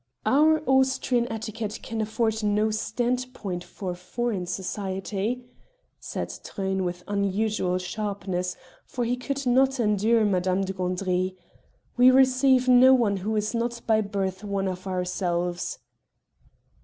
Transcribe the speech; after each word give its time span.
"Our 0.25 0.63
Austrian 0.65 1.31
etiquette 1.31 1.81
can 1.83 2.01
afford 2.01 2.41
no 2.43 2.71
standpoint 2.71 3.63
for 3.63 3.93
foreign 3.93 4.47
society," 4.47 5.45
said 5.99 6.29
Truyn 6.43 6.83
with 6.83 7.03
unusual 7.07 7.77
sharpness, 7.77 8.57
for 8.83 9.05
he 9.05 9.15
could 9.15 9.45
not 9.45 9.79
endure 9.79 10.25
Madame 10.25 10.63
de 10.63 10.73
Gandry; 10.73 11.35
"we 11.97 12.09
receive 12.09 12.67
no 12.67 12.95
one 12.95 13.17
who 13.17 13.35
is 13.35 13.53
not 13.53 13.79
by 13.85 14.01
birth 14.01 14.43
one 14.43 14.67
of 14.67 14.87
ourselves." 14.87 15.77